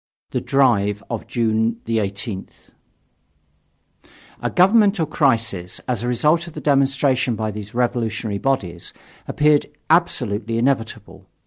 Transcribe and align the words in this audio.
THE 0.31 0.41
DRIVE 0.41 1.03
OF 1.11 1.27
JUNE 1.27 1.75
18TH 1.85 2.71
A 4.41 4.49
governmental 4.49 5.05
crisis, 5.05 5.79
as 5.87 6.01
a 6.01 6.07
result 6.07 6.47
of 6.47 6.53
the 6.53 6.59
demonstration 6.59 7.35
by 7.35 7.51
these 7.51 7.75
revolutionary 7.75 8.39
bodies, 8.39 8.93
appeared 9.27 9.67
absolutely 9.91 10.57
inevitable. 10.57 11.27